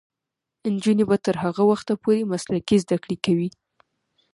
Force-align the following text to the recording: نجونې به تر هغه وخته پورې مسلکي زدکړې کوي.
نجونې 0.73 1.03
به 1.09 1.17
تر 1.25 1.35
هغه 1.43 1.63
وخته 1.71 1.93
پورې 2.03 2.29
مسلکي 2.31 2.77
زدکړې 2.83 3.17
کوي. 3.25 3.49